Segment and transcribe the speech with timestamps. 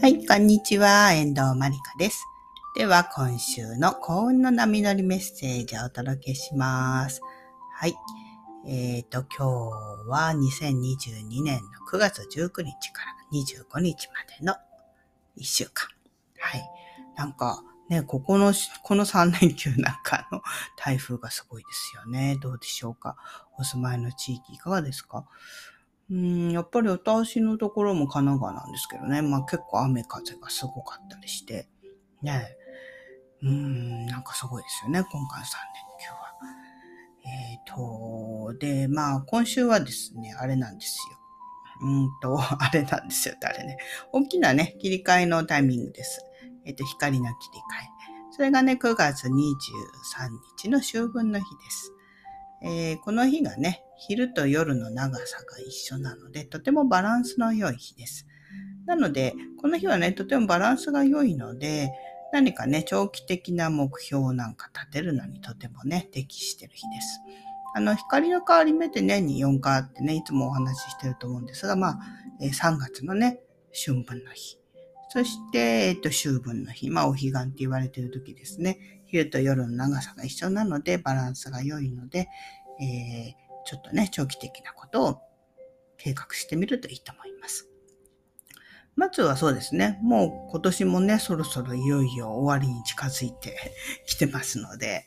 [0.00, 1.12] はい、こんにちは。
[1.12, 2.24] 遠藤まりかです。
[2.74, 7.20] では、今週の幸運の波乗りメッセージをお届けします。
[7.74, 7.94] はい。
[8.66, 14.54] えっ、ー、と、今日は2022年の9月19日から25日までの
[15.36, 15.86] 1週間。
[16.38, 16.62] はい。
[17.18, 20.40] なんか、ね、ここの、この3連休なんかの
[20.82, 22.38] 台風がすごいですよね。
[22.40, 23.16] どうでしょうか？
[23.58, 25.26] お住まいの地域いかがですか？
[26.10, 29.22] うん、やっぱり私のところも神奈川なんですけどね。
[29.22, 31.68] まあ結構雨風がすごかったりして。
[32.22, 32.56] ね
[33.42, 35.02] うん、なんかすごいですよね。
[35.10, 35.46] 今回3連
[35.98, 36.30] 休は。
[37.24, 41.16] えっ、ー、と、で、まあ今週はですね、あれなんですよ。
[41.82, 43.78] うんと、 あれなんですよってあれね。
[44.12, 46.20] 大きなね、切り替えのタイミングです。
[46.66, 47.90] えっ、ー、と、光の切り替え。
[48.32, 49.30] それがね、9月23
[50.58, 51.92] 日の秋分の日です。
[52.62, 58.26] えー、この日がね、昼と夜の長さが一緒なので、とてもバランスの良い日です。
[58.86, 61.90] なので、この日はね、とてもバランスが良いので、
[62.32, 67.20] 何かね、長期的な目標なんか立てるのにとてもね、適してる日です。
[67.74, 71.98] あの、光の変わり目って年に4回あってね、いつもお話ししてると思うんですが、まあ、
[72.40, 73.40] 3月のね、
[73.72, 74.58] 春分の日。
[75.08, 76.88] そして、えっと、秋分の日。
[76.90, 79.02] まあ、お彼岸って言われてる時ですね。
[79.06, 82.28] 昼と夜の長さが一緒なので、バランスが良いので、
[82.80, 83.32] えー、
[83.64, 85.18] ちょっとね、長期的なことを
[85.96, 87.68] 計画してみるといいと思います。
[88.96, 93.56] まずはそうですね、もう今年もね、そろそろいよいよ終わりに近づいて
[94.06, 95.06] きてますので、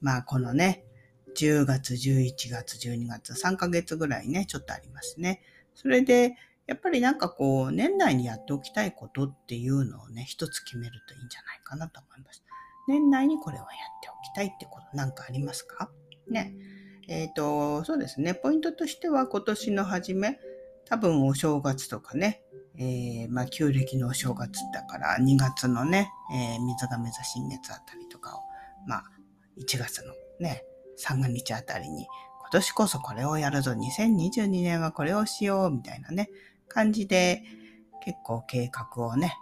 [0.00, 0.84] まあこのね、
[1.36, 5.42] 10月、11月、12月、3ヶ月ぐらいね、ちょっとありますね。
[5.74, 12.42] それで、やっぱりなんかこう、年内にやっておきたいことっていうのをね、一つ決めるといいんじゃないかなと思います。
[12.88, 13.68] 年内にこれをやっ
[14.02, 15.90] ておきたいってことなんかありますか？
[16.30, 16.54] ね。
[17.08, 18.34] えっ、ー、と、そうですね。
[18.34, 20.38] ポイントとしては今年の初め、
[20.86, 22.42] 多分お正月とかね、
[22.76, 28.40] えー、まあ、旧暦のお正月だから2月のね、えー、水亀座新月あたりとかを、
[28.86, 29.04] まあ、
[29.58, 30.64] 1月のね、
[30.96, 32.06] 三が日あたりに、
[32.40, 36.30] 今年こそこれをやるぞ、2022年はこれをしよう、みたいなね、
[36.68, 37.42] 感じで、
[38.04, 39.34] 結構計画をね、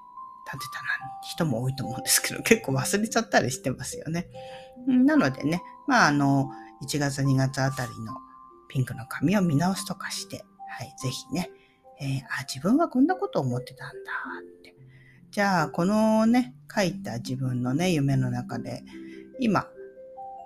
[0.46, 0.88] 立てたな
[1.22, 4.28] 人も多いと思うんですけど、結構忘れちゃったりしてますよね。
[4.86, 6.50] なのでね、まあ、あの、
[6.82, 8.16] 1月2月あたりの
[8.68, 11.50] ピンクの髪を見直すとかして、はい、ぜひね、
[12.00, 13.94] えー、あ、自分はこんなことを思ってたんだ
[14.40, 14.74] って。
[15.30, 18.82] じゃあ、このね、書いた自分のね、夢の中で、
[19.38, 19.66] 今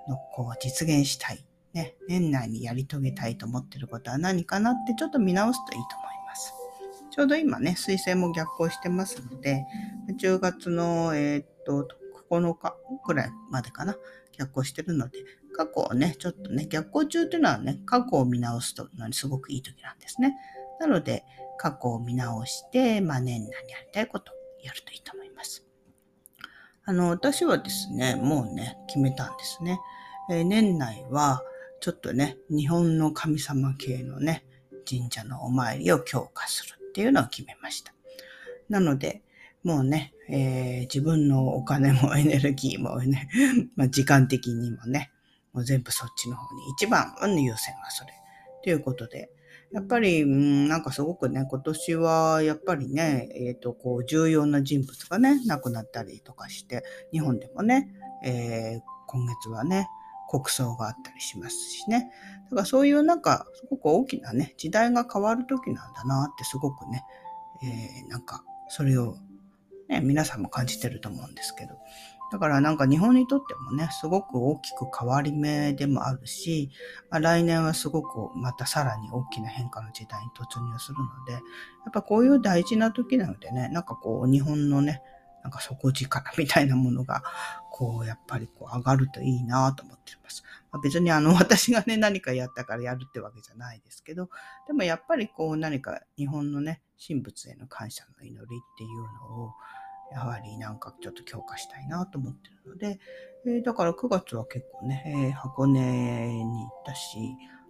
[0.09, 6.53] のこう実現したい、ね、年内にやり遂げたいと思ってることは何かなってちょっと見直すといいと思います。
[7.11, 9.65] ちょうど今ね、水星も逆行してますので、
[10.21, 11.89] 10月の、えー、っと、
[12.31, 13.97] 9日くらいまでかな、
[14.39, 15.19] 逆行してるので、
[15.56, 20.37] 過去をね、ちょっとね、逆行中っていうのはね、過去を見直すというのにすごくいい時なんですね。
[20.78, 21.25] なので、
[21.59, 25.65] 過去を見直して、まあ年内にやりたいことをやるといいと思います。
[26.84, 29.81] あの、私はですね、もうね、決めたんですね。
[30.31, 31.43] えー、年内は、
[31.81, 34.44] ちょっとね、日本の神様系のね、
[34.88, 37.94] 神社のお参りを強化するっていうのを決めました。
[38.69, 39.23] なので、
[39.65, 43.28] もうね、えー、自分のお金もエネルギーもね、
[43.75, 45.11] まあ、時間的にもね、
[45.56, 48.12] もう全部そっちの方に、一番の優先はそれ。
[48.62, 49.31] ということで、
[49.72, 57.89] やっぱり、うん、なんかすごくね、今年はやっぱりね、えっ、ー、と、こう、重要な人物がね、亡くなったりとかして、日本でもね、
[58.22, 59.89] えー、今月はね、
[60.31, 62.11] 国葬があったりしますしね。
[62.50, 67.03] だからそういうなんか、すごく大きなね、時代が変わる時なんだなってすごくね、
[67.62, 69.17] えー、なんか、それを
[69.88, 71.78] ね、皆さんも感じてると思うんですけど。
[72.31, 76.70] だからなんか日本にとってもね、すごく大きく変わり目でもあるし、
[77.10, 81.42] まあ、来年はすごくまたさらに大きな変化の時代に突入するので、やっ
[81.92, 85.03] ぱこういう大事な時なのでね、なんかこう日本のね、
[85.47, 87.22] なんか底力みたいなものが、
[87.70, 90.43] こうやっぱりこう上がるといいなと思ってます。
[90.72, 94.28] まあ、別にあの 私がね、何かやったからやるってわけじゃないですけど、
[94.66, 99.52] でもやっぱりこう何か日本のね、神仏への感謝の祈りっていうのを、
[100.12, 102.99] やはりなんかちょっと強化したいなと思ってるので、
[103.47, 107.19] えー、だから9月は結構ね、えー、箱根に行ったし、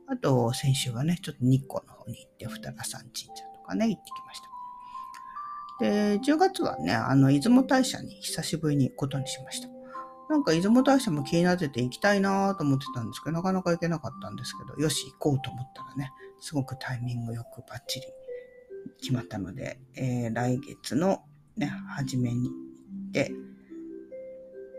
[0.08, 4.46] あと先週はね、ちょっと日光の方に行って、二良山神社とかね、行ってきました。
[5.80, 9.68] で、10月はね、あの、出雲大社に久しぶりに行くことにしました。
[10.28, 18.06] なんか出雲大社も気になってて行きたいなと思ってたんですけど、なかなか行けなかったんですけど、よし、行こうと思ったらね、すごくタイミングよくバッチリ
[19.00, 21.22] 決まったので、えー、来月の
[21.56, 22.54] ね、初めに行
[23.08, 23.32] って、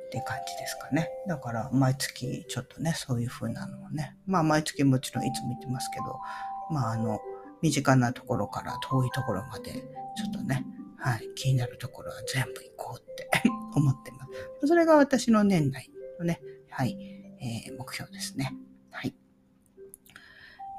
[0.08, 1.10] って感じですかね。
[1.28, 6.20] だから、毎月ちょっとね、そういう風なのをね、まあ、毎月もちろんいつも言ってますけど、
[6.72, 7.20] まあ、あの、
[7.62, 9.82] 身近なところから遠いところまで、ちょ
[10.30, 10.66] っとね、
[10.98, 13.30] はい、気になるところは全部行こうって
[13.76, 14.26] 思ってま
[14.62, 14.68] す。
[14.68, 16.98] それが私の年内のね、はい、
[17.42, 18.54] えー、目標ですね。
[18.92, 19.16] はい。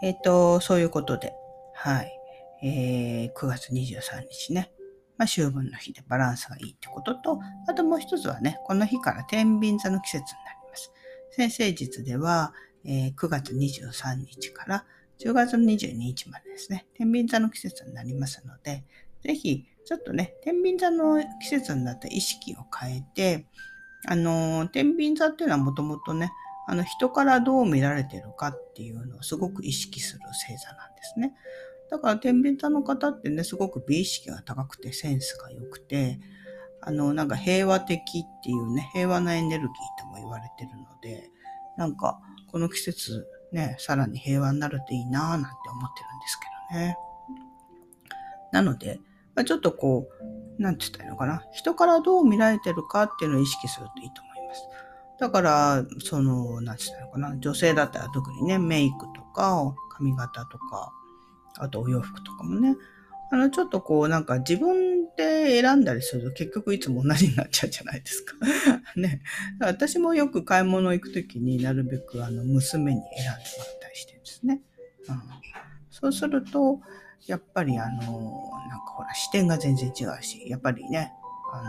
[0.02, 1.34] えっ、ー、と、そういうことで、
[1.74, 2.12] はい、
[2.62, 4.72] えー、9月23日ね、
[5.18, 10.92] まあ、秋分の日でバランスがいいってことと、あともう一つはね、この日から天秤座の季節になります。
[11.32, 12.54] 先生術では、
[12.84, 14.84] えー、9月23日から
[15.18, 18.84] 10月22日までですね、天秤座の季節になりますので、
[19.22, 23.46] ぜひ、ちょっとね、天秤座の季節になった意識を変えて、
[24.06, 26.30] あの、天秤座っていうのはもともとね、
[26.68, 31.34] あの、人からどう見られてるかっていうのをすごく意識する星座なんですね。
[31.90, 36.20] だから天秤座の方ってね、すごく美意識が高くてセンスが良くて、
[36.80, 38.02] あの、なんか平和的っ
[38.42, 39.68] ていうね、平和なエネルギー
[40.02, 41.30] とも言われてるので、
[41.76, 42.20] なんか、
[42.50, 46.96] この季節ね、さらに平和になるといいなぁなんて思ってるんですけどね。
[48.52, 49.00] なので、
[49.34, 50.08] まあ、ちょっとこ
[50.58, 51.42] う、なんて言ったらいいのかな。
[51.52, 54.62] 人からどう見られてるかっていうのを意識するといいと思います。
[55.20, 57.38] だから、その、なんて言ったらいいのかな。
[57.38, 60.92] 女性だったら特にね、メイクとか、髪型とか、
[61.60, 62.76] あとお洋服とかもね、
[63.30, 68.34] あの、ちょっとこう、なんか自分で選んだりすると結局いつも同じになっちゃうじゃないですか。
[68.96, 69.22] ね。
[69.60, 74.60] 私もよく買い物行くときになるべくあの、娘に選んでもらったりしてるんですね。
[75.08, 75.20] うん。
[75.90, 76.80] そうすると、
[77.26, 81.12] やっぱりあの、なんかほら、視点が全然違うし、やっぱりね、
[81.52, 81.62] あ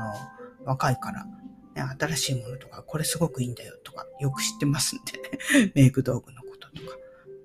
[0.63, 6.97] の、若いから、ね、新しいものとか、これすごくいいんだよとか、よく知ってますんでね、 メイク道具のこととか、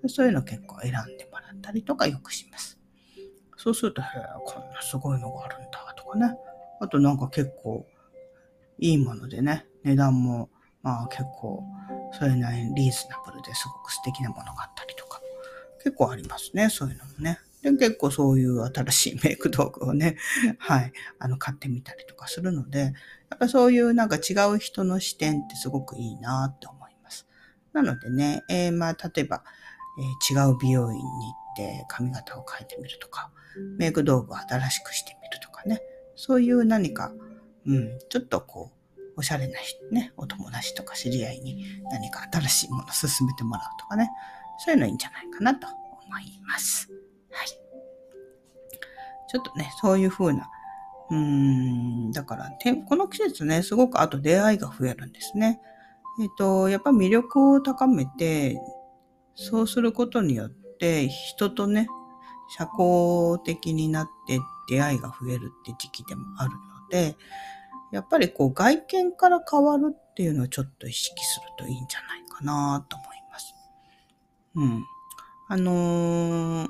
[0.09, 1.24] そういうの結構選んで
[1.65, 2.79] ったりとかよくします。
[3.57, 6.37] そうすると、へえ、こんなすごいのがあるんだとかね。
[6.81, 7.87] あとなんか結構
[8.79, 10.51] いいものでね、値段も
[10.83, 11.65] まあ結構
[12.13, 15.23] それなりにリーズナブルですごく素敵なものがあったりとか、
[15.83, 17.39] 結構ありますね、そういうのもね。
[17.63, 20.17] で、結構そういう新しいメイク道具をね、
[20.59, 27.27] はい、あの、買ってみたりとかするので、やっぱそういうなんか違う人の視点ってすごくいいなって思います。
[27.73, 29.43] なのでね、えー、まあ、例えば、
[29.99, 33.31] えー、違う美容院に行って髪型を変えてみるとか、
[33.79, 35.81] メイク道具を新しくしてみるとかね。
[36.17, 37.13] そういう何か、
[37.67, 44.11] うん、ちょっとこう、おしゃれな人ね、お友達とか知り合いに何か新しいものを勧めてもらうとかね。
[44.59, 45.77] そういうのいいんじゃないかなと思
[46.19, 46.91] います。
[47.31, 47.49] はい。
[49.29, 50.49] ちょっとね、そういう風な、
[51.11, 52.51] うーん、だから、
[52.89, 55.61] この季節ね、すごくあと出会いが増えるんですね。
[56.21, 58.61] えっ、ー、と、やっぱ魅力を高めて、
[59.35, 60.64] そうすることによって、
[61.09, 61.89] 人とね、
[62.57, 64.39] 社交的になって
[64.69, 67.17] 出会いが増えるって時期でもあるので、
[67.93, 73.55] やっぱりこう外見から変わるっていうのをちょっと意識するといいんじゃないかなと思います。
[74.57, 74.85] うん。
[75.49, 76.69] あのー、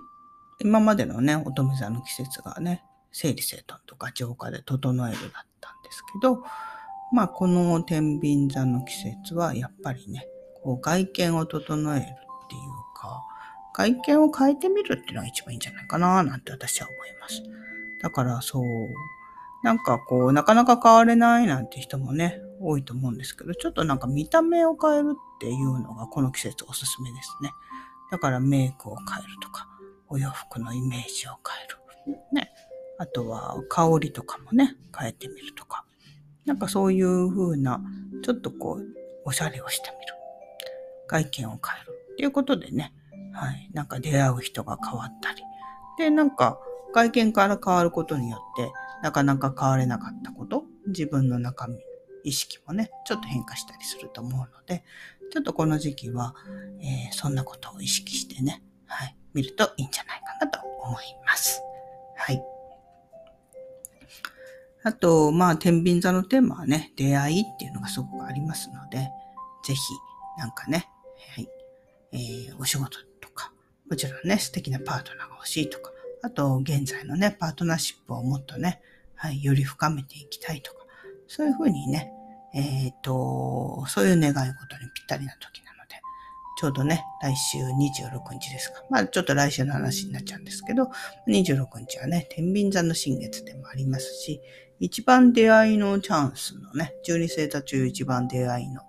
[0.61, 6.43] 今までのね、乙女座の季節がね、整理整頓とか浄化で整えるだったんですけど、
[7.13, 10.27] まあこの天秤座の季節はやっぱりね、
[10.63, 12.07] こう外見を整える、
[13.75, 17.43] 外見を変えてみるっていうのが一番いいんじゃないかななんて私は思います。
[18.01, 18.65] だからそう、
[19.65, 27.51] なんかこう、なかなか変われないなんて人もね、多いと思うんですけど、ちょっとなんか見た目を変えるっていうのがこの季節おすすめですね。
[28.11, 29.69] だからメイクを変えるとか、
[30.09, 32.19] お洋服のイメージを変える。
[32.33, 32.53] ね。
[32.99, 35.85] あとは香りとかもね、変えてみるとか。
[36.45, 37.81] なんかそういう風な、
[38.23, 38.85] ちょっとこう、
[39.25, 40.15] おしゃれをしてみる。
[41.09, 41.95] 外見を変える。
[42.13, 42.93] っていうことでね、
[43.35, 43.71] はい。
[43.75, 45.43] なんか出会う人が変わったり。
[45.99, 46.59] で、なんか
[46.95, 48.73] 外見から変わることによって、
[49.03, 51.79] なかなか変われなかったこと、自分の中身、
[52.23, 54.85] 意識もね、ちょっと変化したりすると思うので、
[55.33, 56.35] ちょっとこの時期は、
[56.81, 61.61] えー、そんなことを意識してね、はい、見るといいんじゃないかなと思います。
[62.17, 62.43] はい。
[64.85, 69.11] あと、まあ、天秤座のテーマはね、出会いっていうのがすごくありますので、
[69.65, 69.81] ぜひ、
[70.39, 70.89] なんかね、
[71.35, 71.49] はい、
[72.13, 72.99] えー、お仕事
[73.89, 78.81] もちろんね、素敵なパートナーが欲しいとか、あと、現在のね、パートナーシップをもっとね、
[79.15, 80.87] はい、より深めていきたいとか、
[81.29, 82.11] そういうふうにね、
[82.55, 84.55] えっ、ー、と、そういう願い事に
[84.95, 85.97] ぴったりな時なので、
[86.57, 88.85] ちょうどね、来週26日ですか。
[88.89, 90.85] まあ、ちょっと来週の話になっちゃうんですけど、
[91.29, 94.41] 26日はね、天秤座の新月でもありますし、
[94.81, 98.81] 一番出会いのチャンスのね、12星座中一番出会いの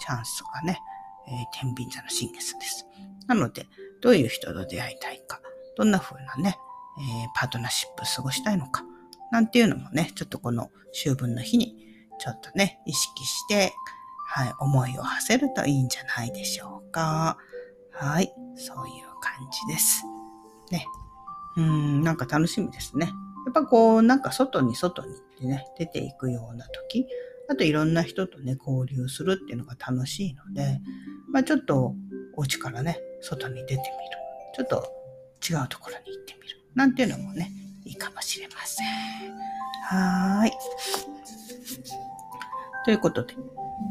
[0.00, 0.80] チャンスがね、
[1.28, 2.86] えー、天秤座の新月です。
[3.26, 3.66] なので、
[4.00, 5.40] どういう人と出会いたいか、
[5.76, 6.56] どんな風なね、
[6.98, 8.84] えー、パートナーシップ過ごしたいのか、
[9.30, 11.76] なんていうのもね、ちょっとこの秋分の日に
[12.18, 13.72] ちょっとね、意識して、
[14.26, 17.38] はい、思いを馳せるといいんじゃないでしょうか。
[17.92, 20.04] はい、そういう感じです。
[20.70, 20.86] ね。
[21.56, 23.06] うん、なんか楽しみですね。
[23.46, 27.06] やっぱこう、なんか外に外にってね、出ていくような時、
[27.48, 30.80] あといろんな人とね、交流するっていうのが楽しいので、
[31.32, 31.94] まあちょっと
[32.40, 33.84] お家からね、外に出てみる。
[34.54, 34.90] ちょっと
[35.46, 36.56] 違うところに行ってみる。
[36.74, 37.52] なんていうのもね、
[37.84, 38.86] いいかもしれません。
[39.82, 40.52] はーい。
[42.86, 43.34] ということで、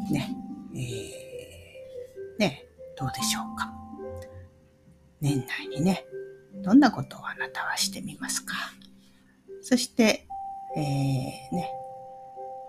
[0.10, 0.36] ね、
[0.74, 2.66] えー、ね、
[2.98, 3.72] どうでしょうか。
[5.22, 6.08] 年内にね、
[6.64, 8.56] どんなことをあなたはしてみますか。
[9.62, 10.26] そして、
[10.76, 11.70] えー、ね、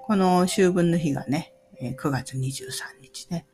[0.05, 3.47] この秋分の日がね、9月23日ね、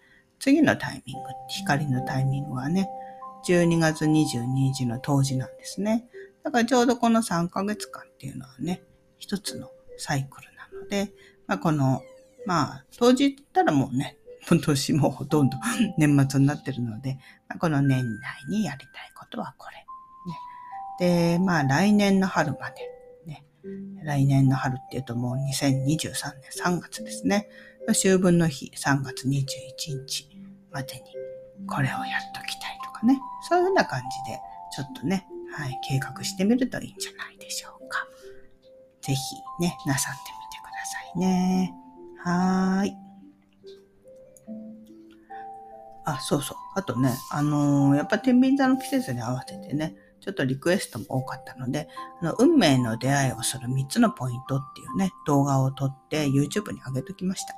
[0.47, 2.89] 次のタイミング、光のタイミングはね、
[3.49, 6.07] 12月22日の冬至なんですね。
[6.45, 8.81] だからちょうどこの3ヶ月間っていうのはね、
[9.19, 11.13] 一つのサイクルなので、
[11.49, 12.01] まあ、この、
[12.47, 15.59] まあ、冬至って言ったらもうね、今年もほとんど
[15.99, 19.67] 年末になってるので、まあ、この年内にやりたいことはこ
[21.01, 21.05] れ。
[21.09, 22.89] ね、で、まあ来年の春まで、
[23.27, 23.45] ね、
[24.05, 27.49] 来年の春っていうともう2023年3月ですね。
[27.89, 30.36] 秋分の日3月21日
[30.77, 31.03] までに
[31.67, 33.19] これをやっときたいとかね。
[33.49, 34.39] そういうふうな感じで
[34.71, 38.07] ちょっとね、はい、計画してみるといいんじゃないでしょうか。
[39.01, 39.19] ぜひ
[39.63, 41.75] ね、なさってみてくださいね。
[42.19, 42.97] はーい。
[46.05, 46.57] あ、そうそう。
[46.75, 51.89] あとね、あのー、やっぱ天秤座の季節に合わせてね、ちょっとリクエストも多かったので、
[52.21, 57.55] あの運命の出会いをする3つのポイントっていうね、動画を撮って YouTube に上げときました。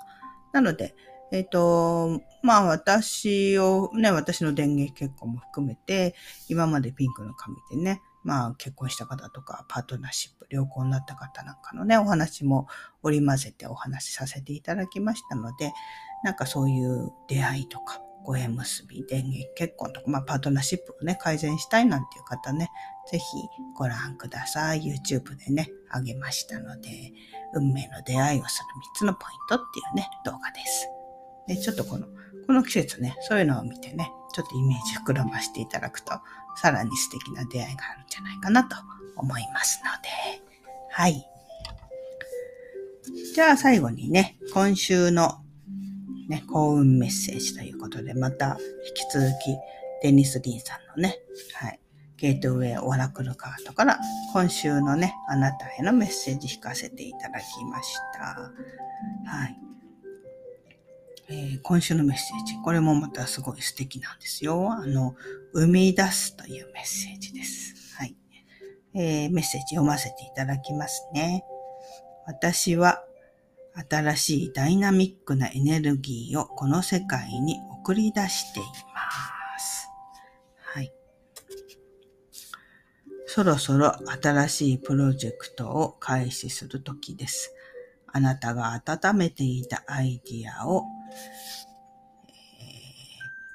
[0.52, 0.94] なので、
[1.32, 6.14] えっ、ー、と、まあ私を、ね、私の電撃結婚も含めて、
[6.48, 12.66] 今までピンクの髪でね、まあ結婚した方とか、パートナーシップ、良好になった方なんかのね、お話も
[13.02, 15.72] 織り交ぜてお話しさせていただきましたので、
[16.24, 22.70] なんかそういう出会いとか、ご縁結び、電撃結婚とか、まあ、パートナーシップをね、改善したいなんていう方ね、
[23.10, 23.24] ぜひ
[23.74, 24.82] ご覧ください。
[24.82, 26.90] YouTube でね、あげましたので、
[27.54, 28.66] 運命の出会いをする
[28.96, 30.97] 3つのポイントっていうね、動画です。
[31.48, 32.06] で、ちょっとこの、
[32.46, 36.12] この季節ね、そういうのを見てね、ちょっとイメージ膨らましていただくと、
[36.56, 38.76] さらに素敵な出会いがあるんじゃないかなと
[39.16, 40.42] 思いますので、
[40.90, 41.26] はい。
[43.34, 45.42] じゃあ最後にね、今週の
[46.28, 49.56] ね、幸運メッセージということで、また引き続き
[50.02, 51.18] デニス・リンさんのね、
[51.54, 51.80] はい、
[52.16, 53.98] ゲートウェイオラクルカードから
[54.32, 58.50] 今週のね、あなたへのメッセージ引かせていただきました。
[59.30, 59.67] はい。
[61.30, 62.54] えー、今週のメッセージ。
[62.64, 64.72] これもまたすごい素敵なんですよ。
[64.72, 65.14] あの、
[65.52, 67.96] 生み出すというメッセージです。
[67.96, 68.16] はい。
[68.94, 71.44] えー、メッセージ読ませていただきますね。
[72.26, 73.04] 私は
[73.88, 79.88] 新しいダイナミックなエネルギーをこの世界に送り出しています。
[80.62, 80.92] はい。
[83.26, 83.92] そろそろ
[84.22, 87.54] 新しいプロジェクトを開始する時です。
[88.06, 90.84] あなたが温めていたアイディアを、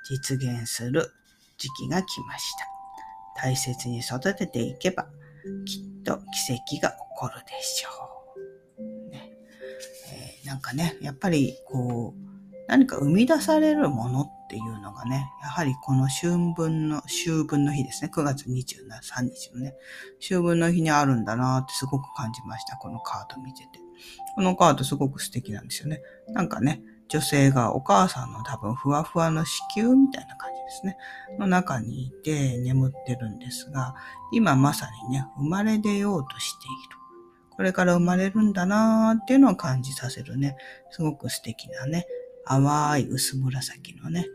[0.10, 1.12] 実現する
[1.58, 2.68] 時期が来ました。
[3.36, 5.08] 大切に育てていけば、
[5.66, 7.90] きっと奇跡が起こるでしょ
[8.78, 9.32] うね。
[10.44, 10.48] え。
[10.48, 12.24] なんかね、やっぱりこう、
[12.68, 19.76] 何か生み出されるものっていうのがね、やはりこの秋分の、秋分の日ですね、9月23日のね、
[20.20, 23.80] 秋分の日にあるんだなってすごく感じました、このカード見てて。
[24.36, 26.02] このカードすごく素敵なんですよね。
[26.28, 30.98] なんかね、女性がお母さんの多分ふわふわの子宮みたいな感じですね。
[31.38, 33.96] の中にいて眠ってるんですが、
[34.32, 36.98] 今まさにね、生まれ出ようとしている。
[37.56, 40.58] これから生まれるんだなーっていうのを感じさせるね、
[40.90, 42.08] すごく素敵なね、
[42.46, 44.26] 淡い薄紫のね、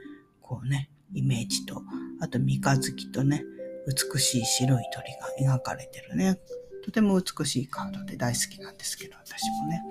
[0.41, 1.83] こうね、イメージと、
[2.21, 3.45] あと三日月とね、
[3.87, 6.39] 美しい白い鳥が描かれてるね、
[6.85, 9.83] とても美しいカードで大好きなんですけど、私もね、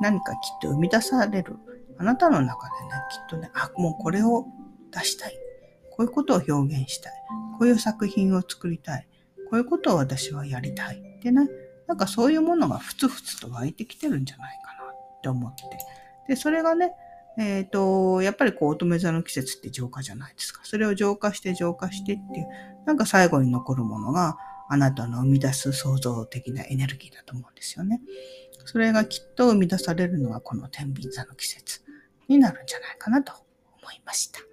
[0.00, 1.56] 何かきっと生み出される、
[1.98, 4.46] あなたの中でね、きっとね、あ、もうこれを
[4.90, 5.38] 出したい。
[5.90, 7.12] こういうことを表現したい。
[7.58, 9.06] こういう作品を作りたい。
[9.50, 10.96] こういうことを私はやりたい。
[10.98, 11.48] ってね、
[11.86, 15.62] なんかそういうものがふつふつと湧いてきてるんじゃないかなって思って。
[16.28, 16.92] で、それがね、
[17.38, 20.60] えっ、ー、と、やっぱりこう乙女座の季節って浄化じゃないですか。
[20.64, 22.46] それを浄化して浄化してっていう、
[22.86, 24.36] なんか最後に残るものが
[24.68, 28.00] あなたの生み出す創造的なエネルギーだと思うんですよね。
[28.64, 31.82] それがきっと生み出されるのはこの天秤座の季節
[32.28, 33.32] になるんじゃないかなと
[33.82, 34.40] 思いました。
[34.40, 34.44] は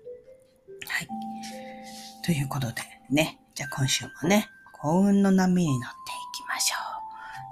[1.03, 1.07] い。
[2.25, 4.49] ということでね、じゃあ今週もね、
[4.81, 5.89] 幸運の波に乗ってい
[6.35, 6.79] きましょう。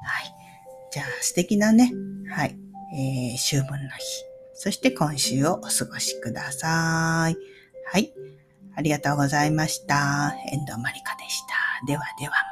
[0.06, 0.34] はい。
[0.92, 1.92] じゃあ素敵なね、
[2.30, 2.58] はい、
[2.96, 4.04] えー、秋分の日、
[4.56, 7.38] そして今週をお過ごしください。
[7.92, 8.14] はい。
[8.76, 10.36] ありがとうございました。
[10.52, 11.86] 遠藤まりかでした。
[11.86, 12.47] ではでは。